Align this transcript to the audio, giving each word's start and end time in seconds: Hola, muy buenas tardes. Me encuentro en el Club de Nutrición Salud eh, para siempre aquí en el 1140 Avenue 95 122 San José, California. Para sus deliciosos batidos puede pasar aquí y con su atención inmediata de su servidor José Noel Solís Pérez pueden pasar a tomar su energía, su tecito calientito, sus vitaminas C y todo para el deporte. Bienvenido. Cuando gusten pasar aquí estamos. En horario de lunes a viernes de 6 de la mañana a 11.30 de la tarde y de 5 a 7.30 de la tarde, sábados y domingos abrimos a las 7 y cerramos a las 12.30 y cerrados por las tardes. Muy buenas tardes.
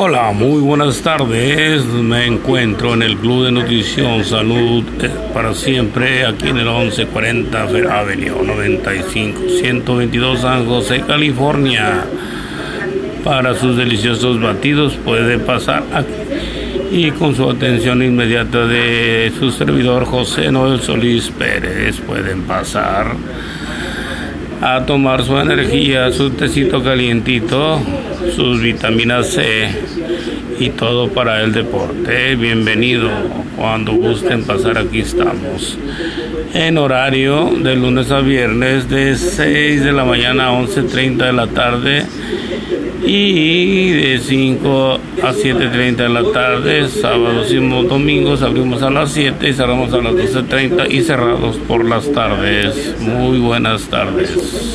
Hola, 0.00 0.30
muy 0.30 0.60
buenas 0.60 1.02
tardes. 1.02 1.84
Me 1.84 2.24
encuentro 2.24 2.94
en 2.94 3.02
el 3.02 3.16
Club 3.16 3.46
de 3.46 3.50
Nutrición 3.50 4.24
Salud 4.24 4.84
eh, 5.02 5.10
para 5.34 5.52
siempre 5.54 6.24
aquí 6.24 6.50
en 6.50 6.58
el 6.58 6.66
1140 6.66 7.62
Avenue 7.62 8.44
95 8.44 9.40
122 9.60 10.40
San 10.40 10.66
José, 10.66 11.02
California. 11.04 12.04
Para 13.24 13.56
sus 13.56 13.76
deliciosos 13.76 14.40
batidos 14.40 14.94
puede 15.04 15.36
pasar 15.40 15.82
aquí 15.92 16.12
y 16.92 17.10
con 17.10 17.34
su 17.34 17.50
atención 17.50 18.00
inmediata 18.00 18.68
de 18.68 19.32
su 19.36 19.50
servidor 19.50 20.04
José 20.04 20.52
Noel 20.52 20.80
Solís 20.80 21.28
Pérez 21.30 21.96
pueden 22.02 22.42
pasar 22.42 23.16
a 24.60 24.84
tomar 24.84 25.24
su 25.24 25.36
energía, 25.38 26.10
su 26.10 26.30
tecito 26.30 26.82
calientito, 26.82 27.80
sus 28.34 28.60
vitaminas 28.60 29.28
C 29.28 29.68
y 30.58 30.70
todo 30.70 31.08
para 31.08 31.42
el 31.42 31.52
deporte. 31.52 32.34
Bienvenido. 32.36 33.08
Cuando 33.56 33.92
gusten 33.92 34.44
pasar 34.44 34.78
aquí 34.78 35.00
estamos. 35.00 35.78
En 36.54 36.78
horario 36.78 37.52
de 37.62 37.76
lunes 37.76 38.10
a 38.10 38.20
viernes 38.20 38.88
de 38.88 39.16
6 39.16 39.84
de 39.84 39.92
la 39.92 40.04
mañana 40.04 40.48
a 40.48 40.52
11.30 40.52 41.16
de 41.16 41.32
la 41.32 41.46
tarde 41.48 42.06
y 43.04 43.90
de 43.90 44.18
5 44.18 45.00
a 45.22 45.32
7.30 45.32 45.96
de 45.96 46.08
la 46.08 46.24
tarde, 46.32 46.88
sábados 46.88 47.50
y 47.52 47.56
domingos 47.56 48.42
abrimos 48.42 48.82
a 48.82 48.90
las 48.90 49.12
7 49.12 49.48
y 49.48 49.52
cerramos 49.52 49.92
a 49.92 49.98
las 49.98 50.14
12.30 50.14 50.90
y 50.90 51.02
cerrados 51.02 51.56
por 51.56 51.84
las 51.84 52.10
tardes. 52.12 52.96
Muy 53.00 53.38
buenas 53.38 53.82
tardes. 53.88 54.30